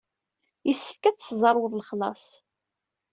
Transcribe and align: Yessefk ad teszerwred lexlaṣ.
Yessefk 0.67 1.03
ad 1.09 1.15
teszerwred 1.17 1.73
lexlaṣ. 1.79 2.25